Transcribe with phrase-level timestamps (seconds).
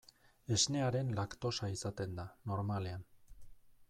[0.53, 3.05] Esnearen laktosa izaten da, normalean.